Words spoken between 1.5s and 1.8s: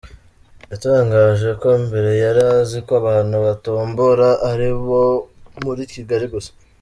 ko